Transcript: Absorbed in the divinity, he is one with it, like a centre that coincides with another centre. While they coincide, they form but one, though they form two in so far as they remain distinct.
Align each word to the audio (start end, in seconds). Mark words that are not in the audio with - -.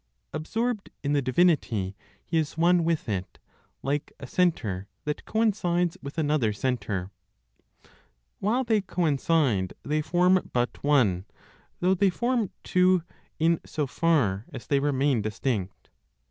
Absorbed 0.33 0.89
in 1.03 1.13
the 1.13 1.21
divinity, 1.21 1.95
he 2.25 2.39
is 2.39 2.57
one 2.57 2.83
with 2.83 3.07
it, 3.07 3.37
like 3.83 4.11
a 4.19 4.25
centre 4.25 4.87
that 5.05 5.25
coincides 5.25 5.95
with 6.01 6.17
another 6.17 6.51
centre. 6.53 7.11
While 8.39 8.63
they 8.63 8.81
coincide, 8.81 9.73
they 9.83 10.01
form 10.01 10.49
but 10.53 10.83
one, 10.83 11.25
though 11.81 11.93
they 11.93 12.09
form 12.09 12.49
two 12.63 13.03
in 13.37 13.59
so 13.63 13.85
far 13.85 14.47
as 14.51 14.65
they 14.65 14.79
remain 14.79 15.21
distinct. 15.21 15.91